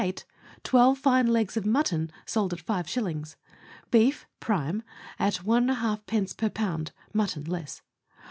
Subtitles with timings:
[0.01, 3.35] In 1848: Twelve fine legs of mutton sold at five shillings.
[3.91, 4.81] Beef (prime),
[5.19, 6.37] at l^d.
[6.37, 7.83] per pound; mutton, less.